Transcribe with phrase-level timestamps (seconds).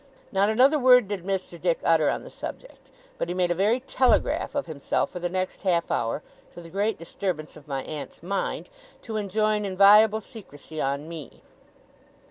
[0.31, 1.61] Not another word did Mr.
[1.61, 5.29] Dick utter on the subject; but he made a very telegraph of himself for the
[5.29, 6.23] next half hour
[6.55, 8.67] (to the great disturbance of my aunt's mind),
[9.03, 11.43] to enjoin inviolable secrecy on me.